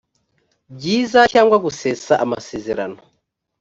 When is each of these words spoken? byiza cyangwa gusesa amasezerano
byiza 0.75 1.19
cyangwa 1.33 1.55
gusesa 1.65 2.13
amasezerano 2.23 2.99